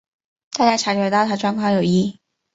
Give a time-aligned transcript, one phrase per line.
[0.57, 2.19] 大家察觉到她状况有异